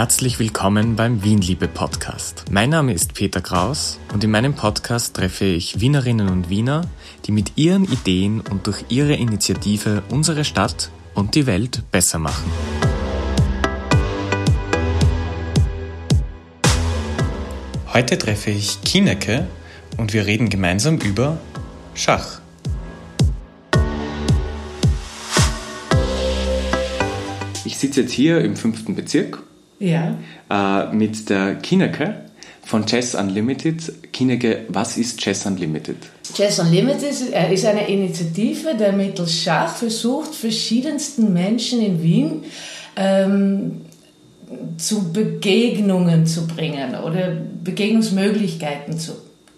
[0.00, 2.46] Herzlich willkommen beim Wienliebe Podcast.
[2.50, 6.88] Mein Name ist Peter Kraus und in meinem Podcast treffe ich Wienerinnen und Wiener,
[7.26, 12.50] die mit ihren Ideen und durch ihre Initiative unsere Stadt und die Welt besser machen.
[17.92, 19.46] Heute treffe ich Kineke
[19.98, 21.36] und wir reden gemeinsam über
[21.92, 22.40] Schach.
[27.66, 29.42] Ich sitze jetzt hier im fünften Bezirk
[29.80, 30.16] ja.
[30.48, 32.26] äh, mit der Kineke
[32.62, 34.12] von Chess Unlimited.
[34.12, 35.96] Kineke, was ist Chess Unlimited?
[36.34, 42.44] Chess Unlimited ist eine Initiative, der mittels Schach versucht, verschiedensten Menschen in Wien
[42.94, 43.80] ähm,
[44.76, 49.12] zu Begegnungen zu bringen oder Begegnungsmöglichkeiten zu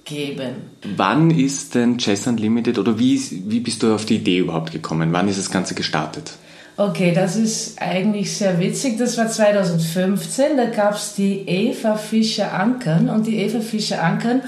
[0.04, 0.54] geben.
[0.96, 5.12] Wann ist denn Chess Unlimited oder wie, wie bist du auf die Idee überhaupt gekommen?
[5.12, 6.32] Wann ist das Ganze gestartet?
[6.76, 8.96] Okay, das ist eigentlich sehr witzig.
[8.96, 14.40] Das war 2015, da gab es die Eva Fischer-Ankern und die Eva Fischer-Ankern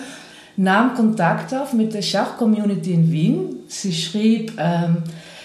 [0.56, 3.56] nahm Kontakt auf mit der Schach-Community in Wien.
[3.68, 5.02] Sie schrieb, ähm,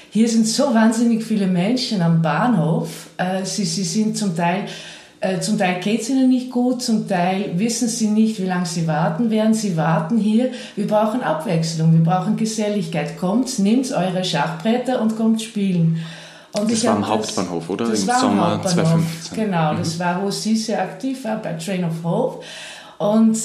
[0.09, 3.07] hier sind so wahnsinnig viele Menschen am Bahnhof.
[3.17, 4.63] Äh, sie, sie sind zum Teil,
[5.19, 8.65] äh, zum Teil geht es ihnen nicht gut, zum Teil wissen sie nicht, wie lange
[8.65, 9.53] sie warten werden.
[9.53, 10.51] Sie warten hier.
[10.77, 13.17] Wir brauchen Abwechslung, wir brauchen Geselligkeit.
[13.17, 15.99] Kommt, nehmt eure Schachbretter und kommt spielen.
[16.53, 17.87] Und das war am Hauptbahnhof, oder?
[17.87, 19.45] Das Im war Sommer Hauptbahnhof, 2015.
[19.45, 19.77] Genau, Mhm.
[19.77, 22.43] das war, wo sie sehr aktiv war bei Train of Hope.
[22.97, 23.37] Und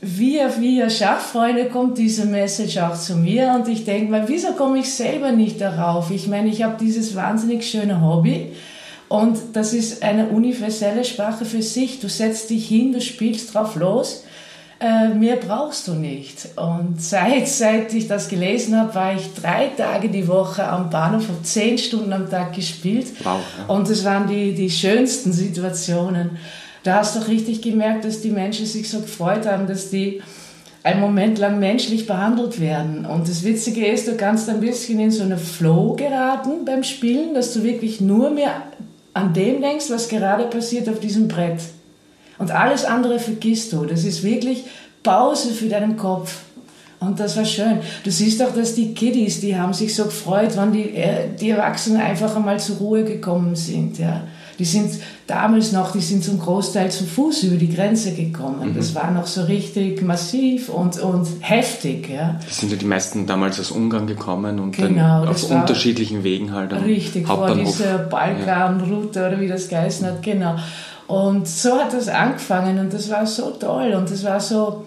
[0.00, 4.78] via, via Schachfreunde kommt diese Message auch zu mir und ich denke mal, wieso komme
[4.80, 6.10] ich selber nicht darauf?
[6.10, 8.52] Ich meine, ich habe dieses wahnsinnig schöne Hobby
[9.08, 12.00] und das ist eine universelle Sprache für sich.
[12.00, 14.24] Du setzt dich hin, du spielst drauf los.
[14.80, 16.48] Äh, mehr brauchst du nicht.
[16.56, 21.28] Und seit, seit ich das gelesen habe, war ich drei Tage die Woche am Bahnhof,
[21.28, 23.06] habe zehn Stunden am Tag gespielt.
[23.22, 23.74] Wow, ja.
[23.74, 26.38] Und es waren die, die schönsten Situationen.
[26.82, 30.22] Da hast du richtig gemerkt, dass die Menschen sich so gefreut haben, dass die
[30.82, 33.06] einen Moment lang menschlich behandelt werden.
[33.06, 37.32] Und das Witzige ist, du kannst ein bisschen in so eine Flow geraten beim Spielen,
[37.32, 38.62] dass du wirklich nur mehr
[39.14, 41.60] an dem denkst, was gerade passiert auf diesem Brett.
[42.38, 43.84] Und alles andere vergisst du.
[43.84, 44.64] Das ist wirklich
[45.02, 46.36] Pause für deinen Kopf.
[47.00, 47.78] Und das war schön.
[48.02, 51.50] Du siehst auch, dass die Kiddies, die haben sich so gefreut, wann die, äh, die
[51.50, 53.98] Erwachsenen einfach einmal zur Ruhe gekommen sind.
[53.98, 54.22] Ja.
[54.58, 54.92] Die sind
[55.26, 58.70] damals noch, die sind zum Großteil zu Fuß über die Grenze gekommen.
[58.70, 58.76] Mhm.
[58.76, 62.08] Das war noch so richtig massiv und, und heftig.
[62.08, 62.38] Ja.
[62.48, 66.22] Es sind ja die meisten damals aus Ungarn gekommen und Genau, dann das auf unterschiedlichen
[66.22, 67.76] Wegen halt am Richtig, vor Hauptbahnhof.
[67.76, 70.56] dieser Balkanroute oder wie das geheißen hat, genau.
[71.06, 74.84] Und so hat das angefangen und das war so toll und das war so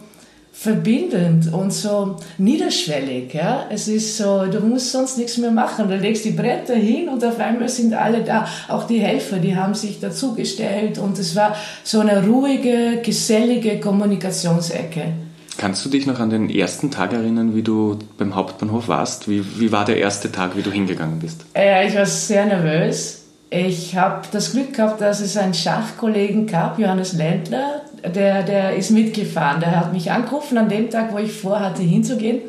[0.51, 3.31] verbindend und so niederschwellig.
[3.33, 3.67] Ja?
[3.69, 5.87] Es ist so, du musst sonst nichts mehr machen.
[5.87, 8.47] Du legst die Bretter hin und auf einmal sind alle da.
[8.67, 15.13] Auch die Helfer, die haben sich dazugestellt und es war so eine ruhige, gesellige Kommunikationsecke.
[15.59, 19.29] Kannst du dich noch an den ersten Tag erinnern, wie du beim Hauptbahnhof warst?
[19.29, 21.45] Wie, wie war der erste Tag, wie du hingegangen bist?
[21.55, 23.26] Äh, ich war sehr nervös.
[23.49, 28.91] Ich habe das Glück gehabt, dass es einen Schachkollegen gab, Johannes Ländler, der, der ist
[28.91, 29.61] mitgefahren.
[29.61, 32.41] Der hat mich angerufen an dem Tag, wo ich vorhatte hinzugehen.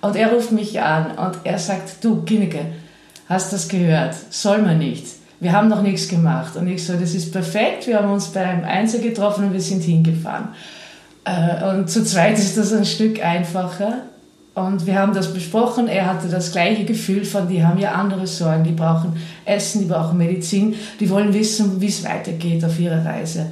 [0.00, 2.66] Und er ruft mich an und er sagt, du Kinneke,
[3.28, 4.14] hast das gehört?
[4.30, 5.06] Soll man nicht.
[5.40, 6.56] Wir haben noch nichts gemacht.
[6.56, 7.86] Und ich so, das ist perfekt.
[7.86, 10.48] Wir haben uns beim Einzel getroffen und wir sind hingefahren.
[11.24, 14.02] Äh, Und zu zweit ist das ein Stück einfacher.
[14.58, 15.88] Und wir haben das besprochen.
[15.88, 18.64] Er hatte das gleiche Gefühl von, die haben ja andere Sorgen.
[18.64, 20.74] Die brauchen Essen, die brauchen Medizin.
[21.00, 23.46] Die wollen wissen, wie es weitergeht auf ihrer Reise.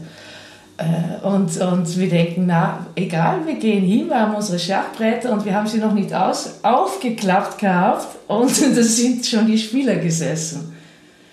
[0.78, 5.45] Äh, Und, und wir denken, na, egal, wir gehen hin, wir haben unsere Schachbretter und
[5.45, 10.75] wir haben sie noch nicht aus, aufgeklappt gehabt und da sind schon die Spieler gesessen.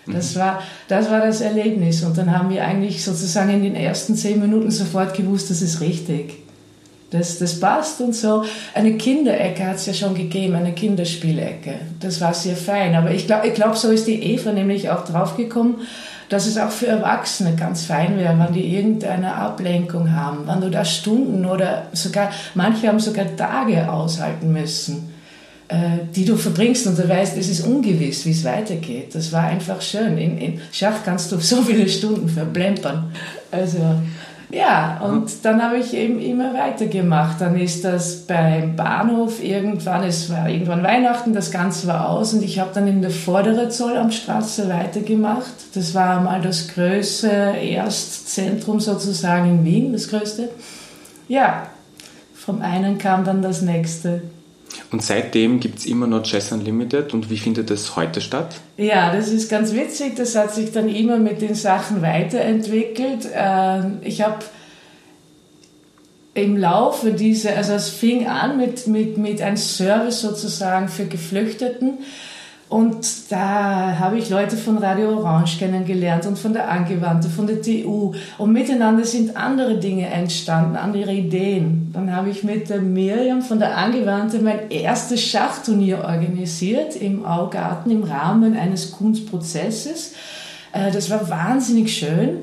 [0.05, 2.03] Das war, das war das Erlebnis.
[2.03, 5.79] Und dann haben wir eigentlich sozusagen in den ersten zehn Minuten sofort gewusst, das ist
[5.79, 6.42] richtig.
[7.13, 8.43] Das, das passt und so.
[8.73, 11.75] Eine Kinderecke hat es ja schon gegeben, eine Kinderspielecke.
[11.99, 12.95] Das war sehr fein.
[12.95, 15.75] Aber ich glaube, ich glaub, so ist die Eva nämlich auch draufgekommen,
[16.29, 20.71] dass es auch für Erwachsene ganz fein wäre, wenn die irgendeine Ablenkung haben, wenn du
[20.71, 25.13] da Stunden oder sogar, manche haben sogar Tage aushalten müssen
[25.69, 29.15] äh, die du verbringst und du weißt, es ist ungewiss, wie es weitergeht.
[29.15, 30.17] Das war einfach schön.
[30.17, 33.11] In, in Schach kannst du so viele Stunden verplempern.
[33.49, 33.79] Also,
[34.53, 37.41] ja, und dann habe ich eben immer weitergemacht.
[37.41, 42.43] Dann ist das beim Bahnhof irgendwann, es war irgendwann Weihnachten, das Ganze war aus und
[42.43, 45.53] ich habe dann in der vorderen Zollamtstraße weitergemacht.
[45.73, 50.49] Das war mal das größte Erstzentrum sozusagen in Wien, das größte.
[51.27, 51.67] Ja,
[52.35, 54.21] vom einen kam dann das nächste.
[54.91, 58.55] Und seitdem gibt es immer noch Jazz Unlimited und wie findet es heute statt?
[58.77, 60.15] Ja, das ist ganz witzig.
[60.15, 63.27] Das hat sich dann immer mit den Sachen weiterentwickelt.
[63.33, 64.39] Ähm, ich habe
[66.33, 71.99] im Laufe dieser, also es fing an mit, mit, mit einem Service sozusagen für Geflüchteten.
[72.73, 77.61] Und da habe ich Leute von Radio Orange kennengelernt und von der Angewandte, von der
[77.61, 78.13] TU.
[78.39, 81.91] Und miteinander sind andere Dinge entstanden, andere Ideen.
[81.93, 87.91] Dann habe ich mit der Miriam von der Angewandte mein erstes Schachturnier organisiert im Augarten
[87.91, 90.15] im Rahmen eines Kunstprozesses.
[90.71, 92.37] Äh, das war wahnsinnig schön.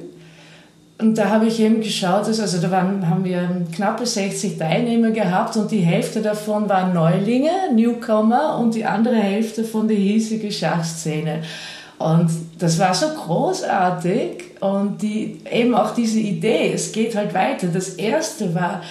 [1.00, 5.56] Und da habe ich eben geschaut, also da waren, haben wir knappe 60 Teilnehmer gehabt
[5.56, 11.42] und die Hälfte davon waren Neulinge, Newcomer und die andere Hälfte von der hiesigen Schachszene.
[11.98, 17.68] Und das war so großartig und die, eben auch diese Idee, es geht halt weiter.
[17.68, 18.82] Das erste war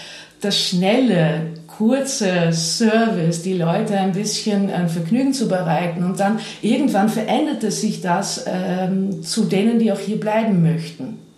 [0.42, 7.10] das schnelle, kurze Service, die Leute ein bisschen ein Vergnügen zu bereiten und dann irgendwann
[7.10, 11.29] veränderte sich das ähm, zu denen, die auch hier bleiben möchten.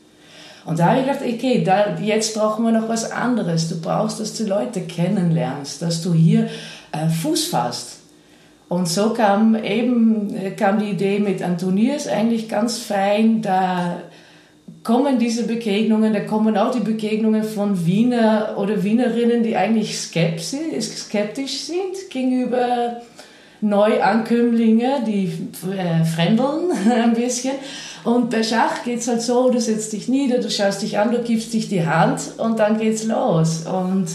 [0.66, 3.68] Und da habe ich gedacht, okay, da, jetzt brauchen wir noch was anderes.
[3.69, 6.50] Du brauchst, dass du Leute kennenlernst, dass du hier
[6.92, 8.00] äh, Fuß fasst.
[8.69, 13.42] Und so kam eben äh, kam die Idee mit Antonius eigentlich ganz fein.
[13.42, 14.04] Da
[14.84, 21.60] kommen diese Begegnungen, da kommen auch die Begegnungen von Wiener oder Wienerinnen, die eigentlich skeptisch
[21.60, 23.02] sind gegenüber
[23.62, 25.31] Neuankömmlinge, die
[25.69, 27.54] äh, fremdeln ein bisschen.
[28.03, 31.12] Und bei Schach geht es halt so, du setzt dich nieder, du schaust dich an,
[31.12, 33.65] du gibst dich die Hand und dann geht's los.
[33.65, 34.07] Und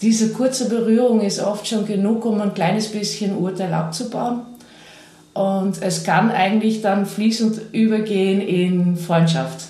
[0.00, 4.42] diese kurze Berührung ist oft schon genug, um ein kleines bisschen Urteil abzubauen.
[5.32, 9.66] Und es kann eigentlich dann fließend übergehen in Freundschaft.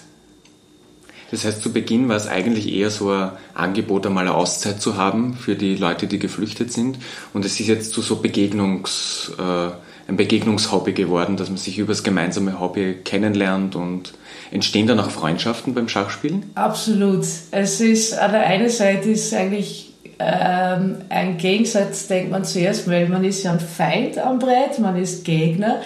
[1.30, 4.96] Das heißt, zu Beginn war es eigentlich eher so ein Angebot, einmal eine Auszeit zu
[4.96, 6.98] haben für die Leute, die geflüchtet sind.
[7.34, 9.70] Und es ist jetzt zu so Begegnungs, äh,
[10.08, 14.14] ein Begegnungshobby geworden, dass man sich über das gemeinsame Hobby kennenlernt und
[14.50, 16.50] entstehen dann auch Freundschaften beim Schachspielen?
[16.54, 17.24] Absolut.
[17.50, 23.08] Es ist, an der einen Seite ist eigentlich ähm, ein Gegensatz, denkt man zuerst, weil
[23.08, 25.80] man ist ja ein Feind am Brett, man ist Gegner.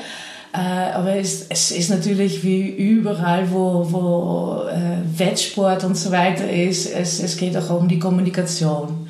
[0.52, 6.92] Äh, aber es, ist natürlich wie überall, wo, wo äh, Wettsport und so weiter ist,
[6.92, 9.08] es, es geht auch um die Kommunikation.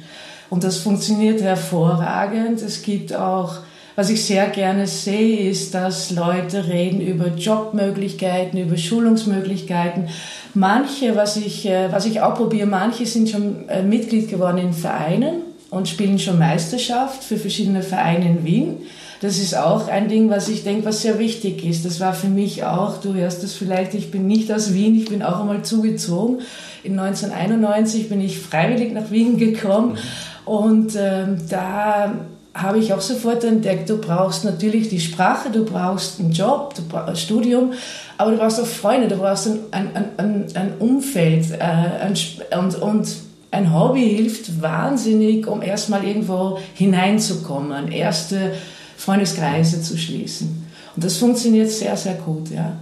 [0.51, 2.61] Und das funktioniert hervorragend.
[2.61, 3.59] Es gibt auch,
[3.97, 10.09] was ich sehr gerne sehe, ist, dass Leute reden über Jobmöglichkeiten, über Schulungsmöglichkeiten.
[10.55, 14.73] Manche, was ich, äh, was ich auch probiere, manche sind schon äh, Mitglied geworden in
[14.73, 18.77] Vereinen und spielen schon Meisterschaft für verschiedene Vereine in Wien.
[19.21, 21.85] Das ist auch ein Ding, was ich denke, was sehr wichtig ist.
[21.85, 25.11] Das war für mich auch, du hörst das vielleicht, ich bin nicht aus Wien, ich
[25.11, 26.39] bin auch einmal zugezogen.
[26.83, 29.99] In 1991 bin ich freiwillig nach Wien gekommen
[30.47, 32.15] und ähm, da
[32.55, 36.83] habe ich auch sofort entdeckt, du brauchst natürlich die Sprache, du brauchst einen Job, du
[36.83, 37.73] brauchst ein Studium,
[38.19, 42.15] aber du brauchst auch Freunde, du brauchst ein, ein, ein, ein Umfeld äh, ein,
[42.59, 43.09] und, und
[43.53, 48.53] ein Hobby hilft wahnsinnig, um erstmal irgendwo hineinzukommen, erste
[48.97, 50.67] Freundeskreise zu schließen.
[50.95, 52.77] Und das funktioniert sehr, sehr gut, ja.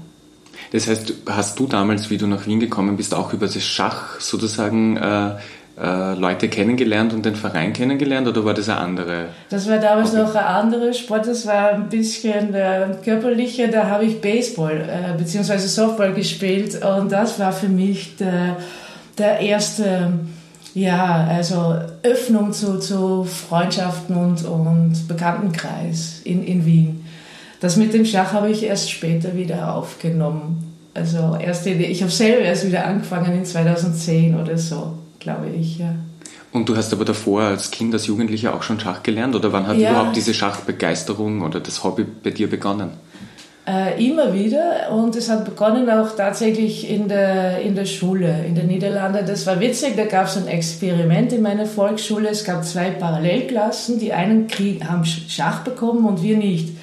[0.73, 4.21] Das heißt, hast du damals, wie du nach Wien gekommen bist, auch über das Schach
[4.21, 5.37] sozusagen äh,
[5.80, 9.26] äh, Leute kennengelernt und den Verein kennengelernt oder war das eine andere?
[9.50, 10.22] Das war damals okay.
[10.22, 15.16] noch ein anderer Sport, das war ein bisschen äh, körperlicher, da habe ich Baseball äh,
[15.16, 15.58] bzw.
[15.58, 18.56] Softball gespielt und das war für mich der,
[19.18, 20.12] der erste
[20.75, 27.04] ja, also Öffnung zu, zu Freundschaften und, und Bekanntenkreis in, in Wien.
[27.61, 30.76] Das mit dem Schach habe ich erst später wieder aufgenommen.
[30.94, 35.78] Also erst in, ich habe selber erst wieder angefangen in 2010 oder so, glaube ich,
[35.78, 35.94] ja.
[36.52, 39.66] Und du hast aber davor als Kind, als Jugendlicher auch schon Schach gelernt oder wann
[39.66, 39.90] hat ja.
[39.90, 42.92] überhaupt diese Schachbegeisterung oder das Hobby bei dir begonnen?
[43.68, 48.54] Äh, immer wieder und es hat begonnen auch tatsächlich in der, in der Schule in
[48.54, 49.26] den Niederlanden.
[49.26, 52.30] Das war witzig, da gab es ein Experiment in meiner Volksschule.
[52.30, 56.77] Es gab zwei Parallelklassen, die einen Krieg, haben Schach bekommen und wir nicht.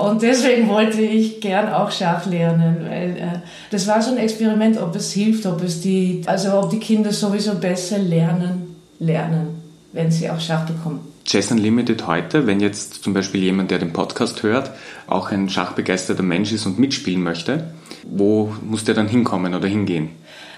[0.00, 3.40] Und deswegen wollte ich gern auch Schach lernen, weil äh,
[3.70, 7.12] das war so ein Experiment, ob es hilft, ob es die, also ob die Kinder
[7.12, 9.60] sowieso besser lernen, lernen,
[9.92, 11.00] wenn sie auch Schach bekommen.
[11.26, 14.70] Jazz Unlimited heute, wenn jetzt zum Beispiel jemand, der den Podcast hört,
[15.06, 20.08] auch ein schachbegeisterter Mensch ist und mitspielen möchte, wo muss der dann hinkommen oder hingehen?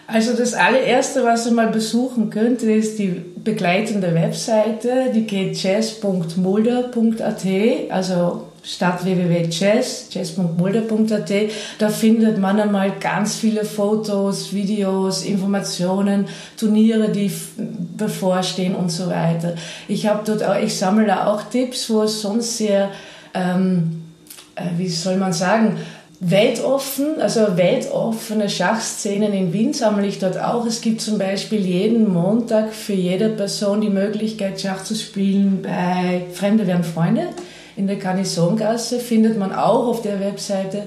[0.06, 7.46] Also das allererste, was ihr mal besuchen könnt, ist die begleitende Webseite, die geht jazz.mulder.at,
[7.90, 11.32] also statt www.jazz, jazz.mulder.at.
[11.78, 16.26] Da findet man einmal ganz viele Fotos, Videos, Informationen,
[16.56, 17.30] Turniere, die
[17.96, 19.54] bevorstehen und so weiter.
[19.88, 22.90] Ich habe dort auch, ich sammle da auch Tipps, wo es sonst sehr,
[23.34, 24.04] ähm,
[24.54, 25.78] äh, wie soll man sagen,
[26.20, 30.64] weltoffen, also weltoffene Schachszenen in Wien sammle ich dort auch.
[30.66, 36.22] Es gibt zum Beispiel jeden Montag für jede Person die Möglichkeit, Schach zu spielen bei
[36.32, 37.26] Fremde werden Freunde
[37.76, 40.84] in der Garnisongasse, findet man auch auf der Webseite.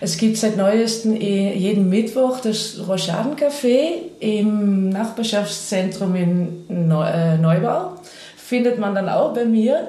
[0.00, 7.92] Es gibt seit neuestem eh jeden Mittwoch das Rochadencafé im Nachbarschaftszentrum in äh, Neubau.
[8.36, 9.88] Findet man dann auch bei mir.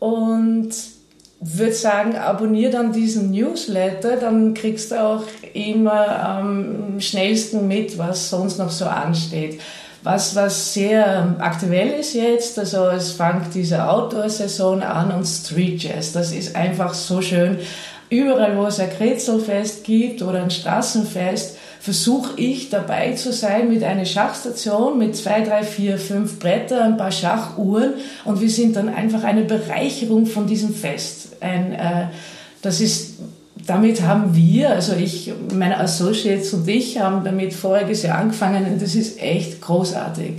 [0.00, 0.72] Und
[1.40, 5.22] würde sagen, abonniere dann diesen Newsletter, dann kriegst du auch
[5.54, 9.60] immer am schnellsten mit, was sonst noch so ansteht.
[10.02, 16.12] Was, was sehr aktuell ist jetzt, also es fängt diese Outdoor-Saison an und Street Jazz,
[16.12, 17.58] das ist einfach so schön.
[18.08, 23.82] Überall, wo es ein Kretzelfest gibt oder ein Straßenfest, versuche ich dabei zu sein mit
[23.82, 28.88] einer Schachstation mit zwei, drei, vier, fünf Bretter, ein paar Schachuhren und wir sind dann
[28.88, 31.36] einfach eine Bereicherung von diesem Fest.
[31.40, 32.06] Ein, äh,
[32.62, 33.14] das ist
[33.70, 38.82] damit haben wir, also ich, meine Associates und ich haben damit voriges Jahr angefangen und
[38.82, 40.32] das ist echt großartig.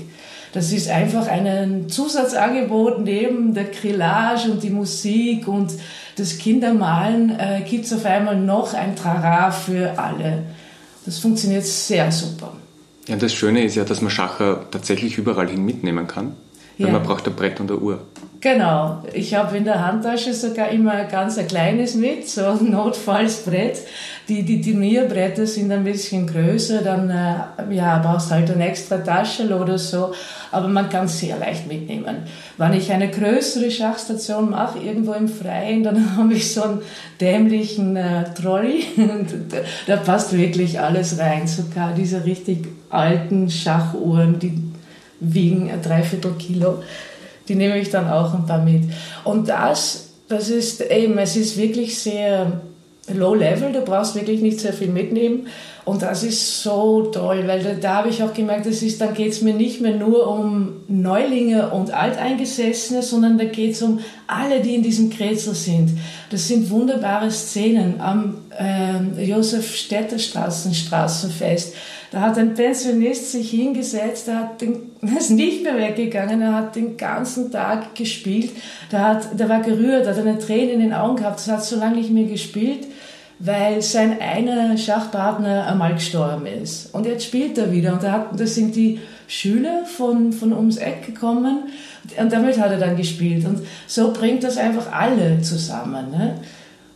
[0.51, 5.71] Das ist einfach ein Zusatzangebot neben der Grillage und die Musik und
[6.17, 10.43] das Kindermalen äh, gibt es auf einmal noch ein Trara für alle.
[11.05, 12.51] Das funktioniert sehr super.
[13.07, 16.33] Ja, das Schöne ist ja, dass man Schacher tatsächlich überall hin mitnehmen kann.
[16.77, 16.93] Weil ja.
[16.93, 17.99] man braucht ein Brett und eine Uhr.
[18.41, 19.03] Genau.
[19.13, 23.77] Ich habe in der Handtasche sogar immer ein ganz ein kleines mit, so ein Notfallsbrett.
[24.27, 29.47] Die, die Turnierbretter sind ein bisschen größer, dann äh, ja, brauchst halt eine extra Tasche
[29.55, 30.13] oder so.
[30.51, 32.23] Aber man kann es sehr leicht mitnehmen.
[32.57, 36.81] Wenn ich eine größere Schachstation mache, irgendwo im Freien, dann habe ich so einen
[37.19, 38.85] dämlichen äh, Trolley.
[39.49, 41.45] da, da passt wirklich alles rein.
[41.45, 44.70] Sogar diese richtig alten Schachuhren, die
[45.21, 46.79] wiegen ein Dreiviertel Kilo
[47.51, 48.83] die nehme ich dann auch ein paar mit.
[49.23, 52.61] Und das, das ist eben, es ist wirklich sehr
[53.13, 55.47] low level, du brauchst wirklich nicht sehr viel mitnehmen.
[55.83, 59.15] Und das ist so toll, weil da, da habe ich auch gemerkt, das ist, dann
[59.15, 63.99] geht es mir nicht mehr nur um Neulinge und Alteingesessene, sondern da geht es um
[64.27, 65.97] alle, die in diesem Kretzel sind.
[66.29, 71.73] Das sind wunderbare Szenen am äh, Josef Städter Straßenfest.
[72.11, 76.75] Da hat ein Pensionist sich hingesetzt, der hat den, ist nicht mehr weggegangen, er hat
[76.75, 78.51] den ganzen Tag gespielt,
[78.91, 81.77] der, hat, der war gerührt, hat eine Träne in den Augen gehabt, das hat so
[81.77, 82.85] lange nicht mehr gespielt,
[83.39, 86.93] weil sein einer Schachpartner einmal gestorben ist.
[86.93, 91.05] Und jetzt spielt er wieder und hat, das sind die Schüler von, von ums Eck
[91.05, 91.69] gekommen
[92.19, 93.45] und damit hat er dann gespielt.
[93.45, 96.11] Und so bringt das einfach alle zusammen.
[96.11, 96.35] Ne?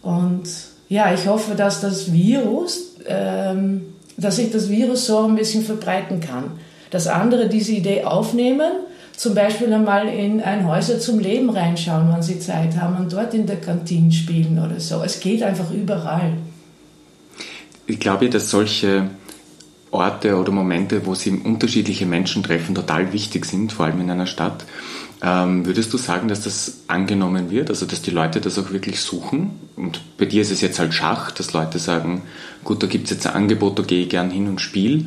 [0.02, 0.44] Und
[0.90, 6.20] ja, ich hoffe, dass das Virus ähm, dass sich das Virus so ein bisschen verbreiten
[6.20, 6.52] kann.
[6.92, 8.72] Dass andere diese Idee aufnehmen,
[9.18, 13.34] zum Beispiel einmal in ein Häuser zum Leben reinschauen, wenn sie Zeit haben und dort
[13.34, 15.02] in der Kantine spielen oder so.
[15.04, 16.34] Es geht einfach überall.
[17.88, 19.10] Ich glaube, dass solche
[19.92, 24.28] Orte oder Momente, wo sie unterschiedliche Menschen treffen, total wichtig sind, vor allem in einer
[24.28, 24.66] Stadt.
[25.24, 29.00] Ähm, würdest du sagen, dass das angenommen wird, also dass die Leute das auch wirklich
[29.00, 29.52] suchen?
[29.76, 32.24] Und bei dir ist es jetzt halt Schach, dass Leute sagen,
[32.64, 35.06] gut, da gibt es jetzt ein Angebot, da gehe ich gern hin und spiele.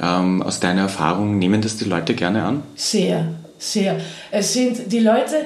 [0.00, 2.62] Ähm, aus deiner Erfahrung, nehmen das die Leute gerne an?
[2.76, 3.26] Sehr,
[3.58, 3.98] sehr.
[4.30, 5.36] Es sind die Leute,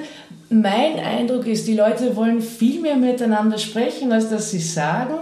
[0.51, 5.15] mein Eindruck ist, die Leute wollen viel mehr miteinander sprechen, als dass sie sagen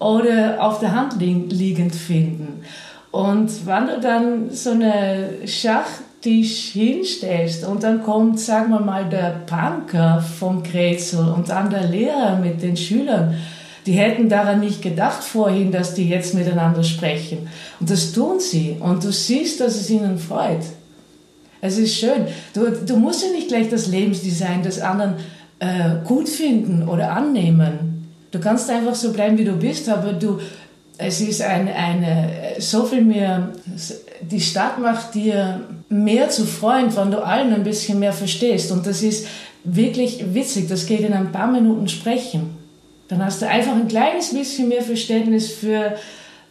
[0.00, 2.64] oder auf der Hand liegend finden.
[3.12, 5.46] Und wenn du dann so eine
[6.24, 11.84] Schachtisch hinstellst und dann kommt, sagen wir mal, der Punker vom Kretzel und dann der
[11.84, 13.34] Lehrer mit den Schülern,
[13.84, 17.46] die hätten daran nicht gedacht vorhin, dass die jetzt miteinander sprechen.
[17.78, 18.76] Und das tun sie.
[18.80, 20.62] Und du siehst, dass es ihnen freut.
[21.60, 22.26] Es ist schön.
[22.54, 25.16] Du, du musst ja nicht gleich das Lebensdesign des anderen
[25.58, 28.08] äh, gut finden oder annehmen.
[28.30, 30.38] Du kannst einfach so bleiben, wie du bist, aber du,
[30.96, 33.48] es ist ein, eine, so viel mehr,
[34.20, 38.70] die Stadt macht dir mehr zu Freund, wenn du allen ein bisschen mehr verstehst.
[38.70, 39.26] Und das ist
[39.64, 42.56] wirklich witzig, das geht in ein paar Minuten sprechen.
[43.08, 45.94] Dann hast du einfach ein kleines bisschen mehr Verständnis für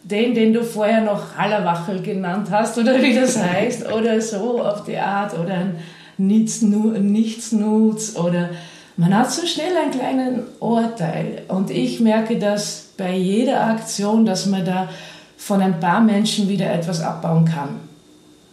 [0.02, 4.84] den, den du vorher noch Hallerwachel genannt hast oder wie das heißt oder so auf
[4.84, 5.76] die Art oder ein
[6.18, 8.50] Nichtsnutz oder
[8.96, 14.46] man hat so schnell einen kleinen Urteil und ich merke das bei jeder Aktion, dass
[14.46, 14.88] man da
[15.36, 17.80] von ein paar Menschen wieder etwas abbauen kann.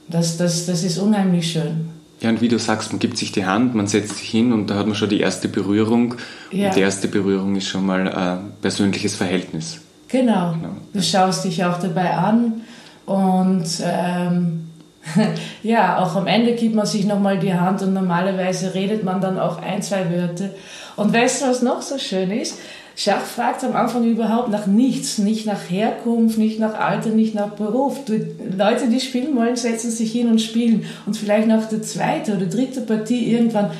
[0.07, 1.89] Das, das, das ist unheimlich schön.
[2.19, 4.69] Ja, und wie du sagst, man gibt sich die Hand, man setzt sich hin und
[4.69, 6.15] da hat man schon die erste Berührung.
[6.51, 6.67] Ja.
[6.67, 9.79] Und die erste Berührung ist schon mal ein persönliches Verhältnis.
[10.07, 10.53] Genau.
[10.53, 10.75] genau.
[10.93, 12.61] Du schaust dich auch dabei an
[13.05, 14.67] und ähm,
[15.63, 19.39] ja, auch am Ende gibt man sich nochmal die Hand und normalerweise redet man dann
[19.39, 20.49] auch ein, zwei Wörter.
[20.95, 22.59] Und weißt du, was noch so schön ist?
[22.95, 27.51] Schach fragt am Anfang überhaupt nach nichts, nicht nach Herkunft, nicht nach Alter, nicht nach
[27.51, 28.03] Beruf.
[28.05, 28.13] Du,
[28.57, 30.85] Leute, die spielen wollen, setzen sich hin und spielen.
[31.05, 33.71] Und vielleicht nach der zweiten oder dritten Partie irgendwann,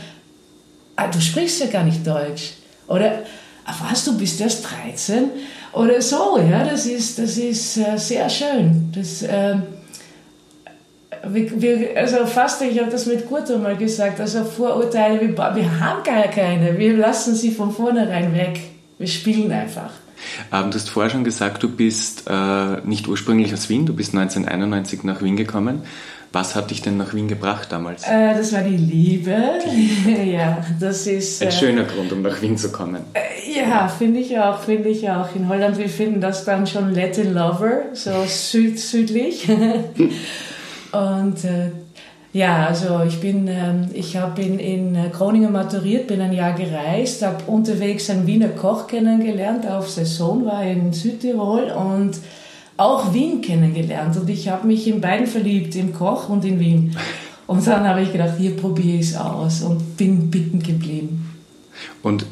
[0.96, 2.54] ah, du sprichst ja gar nicht Deutsch.
[2.88, 3.24] Oder,
[3.66, 5.26] ah, was, du bist erst 13?
[5.74, 8.92] Oder so, ja, das ist, das ist äh, sehr schön.
[8.94, 9.56] Das, äh,
[11.28, 15.80] wir, wir, also fast, ich habe das mit Kurto mal gesagt, also Vorurteile, wir, wir
[15.80, 18.60] haben gar keine, wir lassen sie von vornherein weg.
[19.02, 19.90] Wir spielen einfach.
[20.54, 24.14] Ähm, du hast vorher schon gesagt, du bist äh, nicht ursprünglich aus Wien, du bist
[24.14, 25.82] 1991 nach Wien gekommen.
[26.32, 28.04] Was hat dich denn nach Wien gebracht damals?
[28.04, 29.36] Äh, das war die Liebe.
[30.26, 31.42] ja, das ist.
[31.42, 33.02] Ein äh, schöner Grund, um nach Wien zu kommen.
[33.14, 35.36] Äh, ja, finde ich auch, finde ich auch.
[35.36, 39.50] In Holland, wir finden das dann schon Latin Lover, so süd südlich.
[40.92, 41.72] Und äh,
[42.34, 46.54] ja, also ich bin, ähm, ich habe in, in äh, Groningen maturiert, bin ein Jahr
[46.54, 52.18] gereist, habe unterwegs einen Wiener Koch kennengelernt, auf Saison war in Südtirol und
[52.78, 54.16] auch Wien kennengelernt.
[54.18, 56.96] Und ich habe mich in beiden verliebt, im Koch und in Wien.
[57.48, 61.36] Und dann habe ich gedacht, hier probiere ich es aus und bin bitten geblieben.
[62.02, 62.26] Und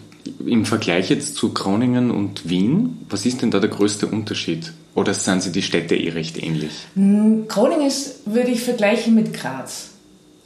[0.46, 4.72] im Vergleich jetzt zu Groningen und Wien, was ist denn da der größte Unterschied?
[4.96, 6.72] Oder sind sie die Städte eh recht ähnlich?
[6.96, 9.89] Hm, Groningen ist, würde ich vergleichen mit Graz.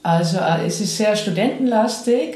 [0.04, 2.36] Also äh, es ist sehr studentenlastig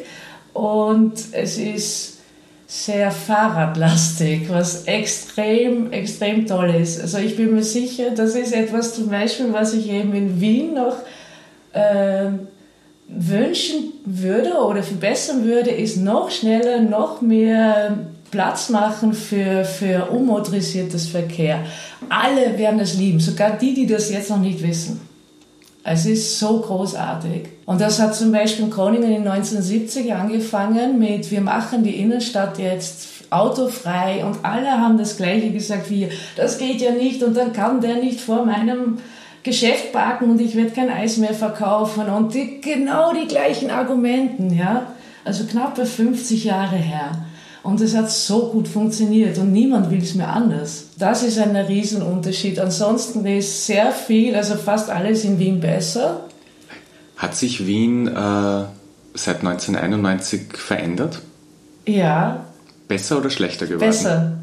[0.53, 2.17] und es ist
[2.65, 6.99] sehr fahrradlastig, was extrem, extrem toll ist.
[6.99, 10.73] Also ich bin mir sicher, das ist etwas zum Beispiel, was ich eben in Wien
[10.73, 10.97] noch
[11.73, 12.31] äh,
[13.07, 17.97] wünschen würde oder verbessern würde, ist noch schneller, noch mehr
[18.31, 21.63] Platz machen für, für unmotorisiertes Verkehr.
[22.09, 25.06] Alle werden es lieben, sogar die, die das jetzt noch nicht wissen.
[25.89, 27.43] Es ist so großartig.
[27.65, 32.59] Und das hat zum Beispiel in Groningen in 1970 angefangen mit, wir machen die Innenstadt
[32.59, 37.53] jetzt autofrei und alle haben das Gleiche gesagt wie, das geht ja nicht und dann
[37.53, 38.97] kann der nicht vor meinem
[39.43, 44.53] Geschäft parken und ich werde kein Eis mehr verkaufen und die, genau die gleichen Argumenten,
[44.53, 44.87] ja.
[45.23, 47.11] Also knappe 50 Jahre her.
[47.67, 50.85] Und es hat so gut funktioniert und niemand will es mehr anders.
[50.97, 52.59] Das ist ein Riesenunterschied.
[52.59, 56.21] Ansonsten ist sehr viel, also fast alles in Wien besser.
[57.17, 58.11] Hat sich Wien äh,
[59.15, 61.19] seit 1991 verändert?
[61.85, 62.45] Ja.
[62.87, 63.89] Besser oder schlechter geworden?
[63.89, 64.37] Besser.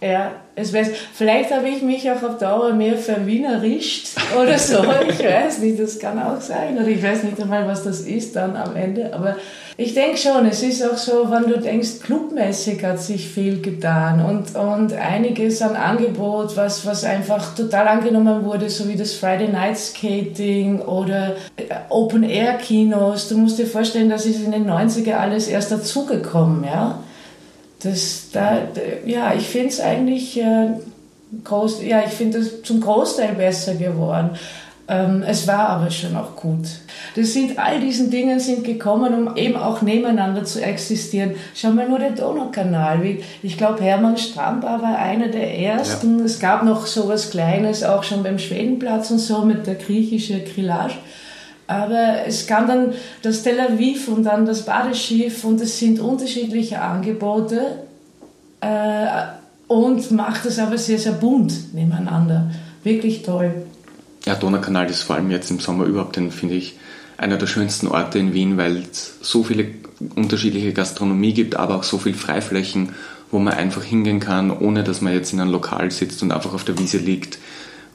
[0.00, 4.82] Ja, es weiß, vielleicht habe ich mich auch auf Dauer mehr verwienerischt oder so.
[5.08, 6.76] Ich weiß nicht, das kann auch sein.
[6.76, 9.14] Oder ich weiß nicht einmal, was das ist dann am Ende.
[9.14, 9.36] Aber
[9.80, 14.24] ich denke schon, es ist auch so, wenn du denkst, clubmäßig hat sich viel getan
[14.24, 19.46] und, und einiges an Angebot, was, was einfach total angenommen wurde, so wie das Friday
[19.46, 23.28] Night Skating oder äh, Open Air Kinos.
[23.28, 26.98] Du musst dir vorstellen, das ist in den 90er alles erst dazugekommen, ja.
[27.80, 28.62] Das, da,
[29.06, 30.70] ja, ich finde es eigentlich äh,
[31.44, 34.30] groß, ja, ich finde es zum Großteil besser geworden.
[34.90, 36.66] Ähm, es war aber schon auch gut.
[37.14, 41.32] Das sind, all diesen Dingen sind gekommen, um eben auch nebeneinander zu existieren.
[41.54, 42.98] Schau mal nur den Donaukanal.
[43.42, 46.20] Ich glaube, Hermann Stramba war einer der ersten.
[46.20, 46.24] Ja.
[46.24, 50.42] Es gab noch so was Kleines, auch schon beim Schwedenplatz und so mit der griechischen
[50.46, 50.94] Grillage.
[51.66, 56.80] Aber es kam dann das Tel Aviv und dann das Badeschiff und es sind unterschiedliche
[56.80, 57.60] Angebote
[58.62, 59.06] äh,
[59.66, 62.50] und macht es aber sehr, sehr bunt nebeneinander.
[62.82, 63.52] Wirklich toll.
[64.28, 66.76] Ja, Donaukanal ist vor allem jetzt im Sommer überhaupt, den finde ich,
[67.16, 69.70] einer der schönsten Orte in Wien, weil es so viele
[70.16, 72.90] unterschiedliche Gastronomie gibt, aber auch so viele Freiflächen,
[73.30, 76.52] wo man einfach hingehen kann, ohne dass man jetzt in einem Lokal sitzt und einfach
[76.52, 77.38] auf der Wiese liegt.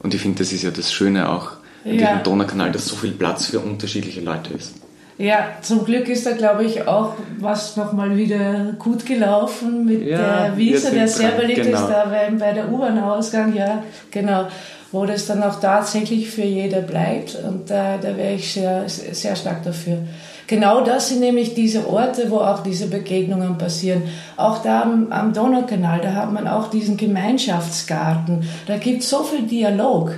[0.01, 1.51] Und ich finde, das ist ja das Schöne auch
[1.85, 2.07] in ja.
[2.07, 4.73] diesem Donaukanal, dass so viel Platz für unterschiedliche Leute ist.
[5.19, 10.47] Ja, zum Glück ist da, glaube ich, auch was nochmal wieder gut gelaufen mit ja,
[10.47, 11.77] der Wiese, der sehr beliebt genau.
[11.77, 14.47] ist, da bei der U-Bahn-Ausgang, ja, genau
[14.93, 17.35] wo das dann auch tatsächlich für jeder bleibt.
[17.35, 19.97] Und da, da wäre ich sehr, sehr stark dafür.
[20.45, 24.03] Genau das sind nämlich diese Orte, wo auch diese Begegnungen passieren.
[24.37, 28.47] Auch da am, am Donaukanal, da hat man auch diesen Gemeinschaftsgarten.
[28.67, 30.11] Da gibt es so viel Dialog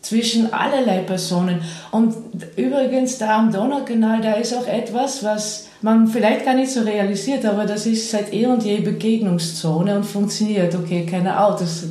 [0.00, 1.60] zwischen allerlei Personen.
[1.92, 2.14] Und
[2.56, 7.46] übrigens da am Donaukanal, da ist auch etwas, was man vielleicht gar nicht so realisiert,
[7.46, 10.74] aber das ist seit eh und je Begegnungszone und funktioniert.
[10.74, 11.84] Okay, keine Autos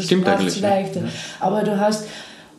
[0.00, 0.68] Das Stimmt macht eigentlich, es ja.
[0.68, 1.00] leichter.
[1.00, 1.08] Ja.
[1.40, 2.06] Aber du hast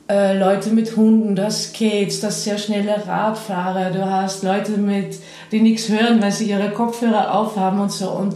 [0.09, 4.73] äh, Leute mit Hunden, du hast Skates, du hast sehr schnelle Radfahrer, du hast Leute
[4.73, 5.17] mit,
[5.51, 8.35] die nichts hören, weil sie ihre Kopfhörer aufhaben und so und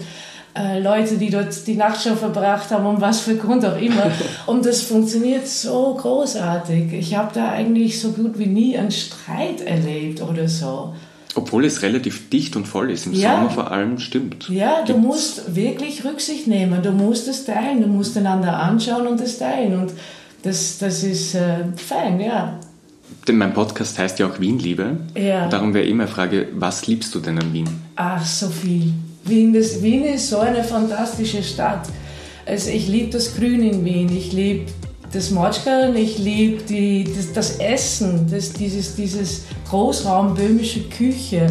[0.57, 4.09] äh, Leute, die dort die Nacht schon verbracht haben, um was für Grund auch immer.
[4.45, 6.93] Und das funktioniert so großartig.
[6.93, 10.93] Ich habe da eigentlich so gut wie nie einen Streit erlebt oder so.
[11.35, 13.35] Obwohl es relativ dicht und voll ist, im Ja.
[13.35, 14.49] Sommer vor allem, stimmt.
[14.49, 16.81] Ja, du Gibt's- musst wirklich Rücksicht nehmen.
[16.81, 17.81] Du musst es teilen.
[17.81, 19.77] Du musst einander anschauen und es teilen.
[19.79, 19.91] Und
[20.43, 22.57] das, das ist äh, fein, ja.
[23.27, 24.97] Denn mein Podcast heißt ja auch Wien-Liebe.
[25.15, 25.47] Ja.
[25.49, 27.67] Darum wäre immer Frage, was liebst du denn an Wien?
[27.97, 28.93] Ach, so viel.
[29.25, 31.87] Wien, das, Wien ist so eine fantastische Stadt.
[32.45, 34.15] Also ich liebe das Grün in Wien.
[34.15, 34.67] Ich liebe
[35.15, 41.47] das Motschkern, ich liebe die, das, das Essen, das, dieses, dieses Großraumböhmische Küche.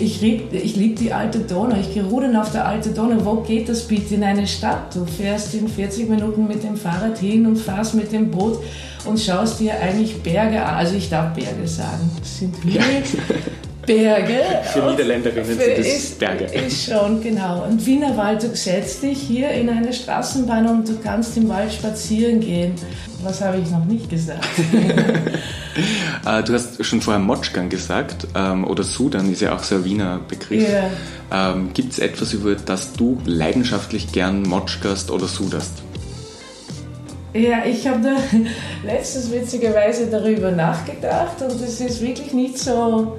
[0.00, 1.76] Ich liebe ich lieb die alte Donau.
[1.76, 3.24] Ich gehe rudern auf der alten Donau.
[3.24, 4.92] Wo geht das bitte in eine Stadt?
[4.92, 8.58] Du fährst in 40 Minuten mit dem Fahrrad hin und fährst mit dem Boot
[9.04, 10.74] und schaust dir eigentlich Berge an.
[10.74, 12.10] Also ich darf Berge sagen.
[12.18, 12.82] Das sind Hügel,
[13.86, 14.40] Berge.
[14.72, 16.44] Für Niederländerinnen für- sind es ist, Berge.
[16.44, 17.64] Ist schon, genau.
[17.64, 22.40] Und Wienerwald, du setzt dich hier in eine Straßenbahn und du kannst im Wald spazieren
[22.40, 22.74] gehen.
[23.22, 24.44] Was habe ich noch nicht gesagt?
[26.24, 29.84] Äh, du hast schon vorher Motschkan gesagt, ähm, oder Sudan ist ja auch so ein
[29.84, 30.62] Wiener Begriff.
[30.62, 31.52] Ja.
[31.52, 35.82] Ähm, Gibt es etwas, über das du leidenschaftlich gern Motschkast oder sudast?
[37.34, 38.16] Ja, ich habe da
[38.86, 43.16] letztens witzigerweise darüber nachgedacht und es ist wirklich nicht so,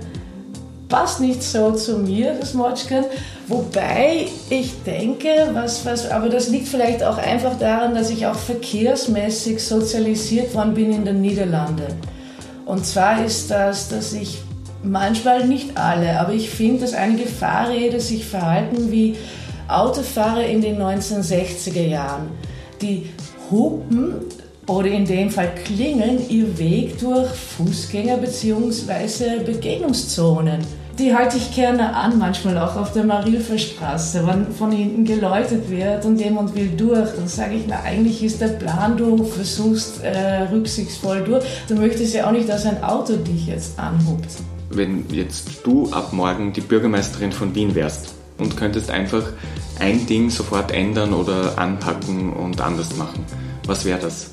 [0.88, 3.06] passt nicht so zu mir, das Motschkan.
[3.48, 8.36] Wobei ich denke, was, was, aber das liegt vielleicht auch einfach daran, dass ich auch
[8.36, 11.94] verkehrsmäßig sozialisiert worden bin in den Niederlanden.
[12.66, 14.40] Und zwar ist das, dass ich
[14.84, 19.16] manchmal nicht alle, aber ich finde, dass einige Fahrräder sich verhalten wie
[19.68, 22.30] Autofahrer in den 1960er Jahren.
[22.82, 23.10] Die
[23.50, 24.26] hupen
[24.68, 29.44] oder in dem Fall klingeln ihr Weg durch Fußgänger bzw.
[29.46, 30.62] Begegnungszonen.
[30.98, 35.70] Die halte ich gerne an, manchmal auch auf der Marilfer Straße, wenn von hinten geläutet
[35.70, 37.10] wird und jemand will durch.
[37.18, 41.44] Dann sage ich, na eigentlich ist der Plan, du versuchst äh, rücksichtsvoll durch.
[41.68, 44.30] Du möchtest ja auch nicht, dass ein Auto dich jetzt anhupt.
[44.70, 49.24] Wenn jetzt du ab morgen die Bürgermeisterin von Wien wärst und könntest einfach
[49.80, 53.26] ein Ding sofort ändern oder anpacken und anders machen,
[53.68, 54.30] was wäre das?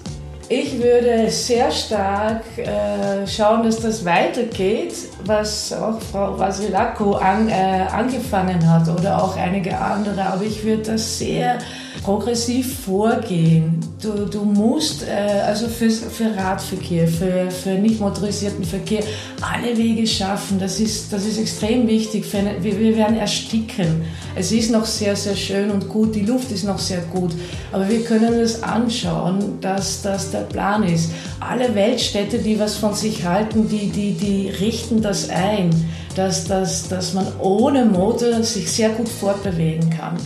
[0.55, 4.93] Ich würde sehr stark äh, schauen, dass das weitergeht,
[5.25, 10.27] was auch Frau Vasilako an, äh, angefangen hat oder auch einige andere.
[10.27, 11.59] Aber ich würde das sehr
[12.03, 13.81] progressiv vorgehen.
[14.03, 19.03] Du, du musst äh, also für, für Radverkehr, für, für nicht motorisierten Verkehr
[19.41, 20.59] alle Wege schaffen.
[20.59, 22.25] Das ist, das ist extrem wichtig.
[22.35, 24.03] Eine, wir, wir werden ersticken.
[24.35, 26.15] Es ist noch sehr, sehr schön und gut.
[26.15, 27.33] Die Luft ist noch sehr gut.
[27.71, 31.13] Aber wir können es anschauen, dass das der Plan ist.
[31.41, 35.71] Alle Weltstädte, die was von sich halten, die, die, die richten das ein,
[36.17, 40.17] dass, dass, dass man ohne Motor sich sehr gut fortbewegen kann.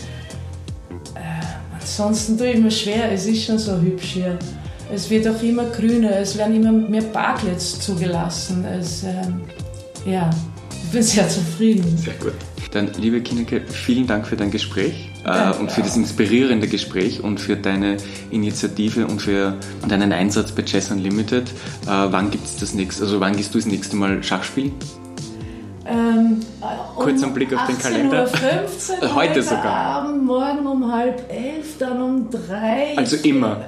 [1.87, 4.37] Ansonsten tue ich mir schwer, es ist schon so hübsch hier.
[4.93, 8.65] Es wird auch immer grüner, es werden immer mehr Parklets zugelassen.
[8.65, 9.41] Es, ähm,
[10.05, 10.29] ja,
[10.83, 11.97] ich bin sehr zufrieden.
[11.97, 12.33] Sehr gut.
[12.71, 17.39] Dann, liebe Kineke, vielen Dank für dein Gespräch äh, und für das inspirierende Gespräch und
[17.39, 17.97] für deine
[18.31, 21.49] Initiative und für deinen Einsatz bei Chess Unlimited.
[21.85, 24.73] Äh, wann gibt's das nächste, also wann gehst du das nächste Mal Schach spielen?
[25.89, 26.41] Ähm,
[26.95, 28.25] Kurz ein Blick auf den Kalender.
[28.25, 29.65] 18.15 Uhr Heute sogar.
[29.65, 32.97] Abend, morgen um halb elf, dann um drei.
[32.97, 33.61] Also immer.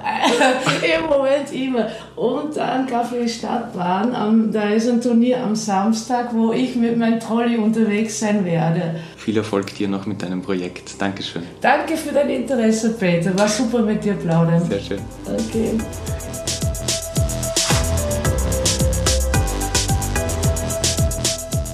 [1.00, 1.88] Im Moment immer.
[2.16, 4.50] Und dann Kaffee Stadtbahn.
[4.52, 8.96] Da ist ein Turnier am Samstag, wo ich mit meinem Trolley unterwegs sein werde.
[9.16, 11.00] Viel Erfolg dir noch mit deinem Projekt.
[11.00, 11.42] Dankeschön.
[11.60, 13.38] Danke für dein Interesse, Peter.
[13.38, 14.64] War super mit dir plaudern.
[14.64, 15.00] Sehr schön.
[15.26, 15.78] Okay.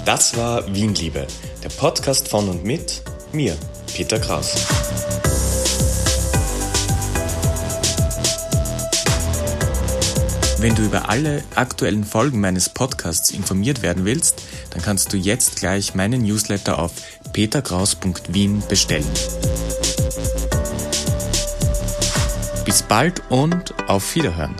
[0.07, 1.27] Das war Wienliebe,
[1.61, 3.01] der Podcast von und mit
[3.33, 3.57] mir,
[3.93, 4.55] Peter Kraus.
[10.59, 15.57] Wenn du über alle aktuellen Folgen meines Podcasts informiert werden willst, dann kannst du jetzt
[15.57, 16.93] gleich meinen Newsletter auf
[17.33, 19.11] peterkraus.wien bestellen.
[22.63, 24.55] Bis bald und auf Wiederhören.